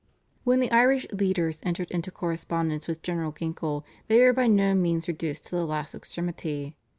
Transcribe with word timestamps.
When 0.43 0.59
the 0.61 0.71
Irish 0.71 1.05
leaders 1.11 1.59
entered 1.61 1.91
into 1.91 2.09
correspondence 2.09 2.87
with 2.87 3.03
General 3.03 3.31
Ginkle 3.31 3.83
they 4.07 4.19
were 4.25 4.33
by 4.33 4.47
no 4.47 4.73
means 4.73 5.07
reduced 5.07 5.45
to 5.45 5.51
the 5.55 5.67
last 5.67 5.93
extremity. 5.93 6.75